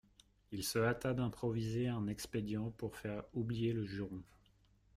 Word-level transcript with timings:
Il 0.51 0.63
se 0.63 0.79
hâta 0.79 1.13
d'improviser 1.13 1.87
un 1.87 2.07
expédient 2.07 2.71
pour 2.71 2.95
faire 2.95 3.21
oublier 3.35 3.71
le 3.71 3.85
juron. 3.85 4.23